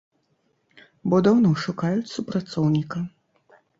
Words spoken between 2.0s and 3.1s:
супрацоўніка.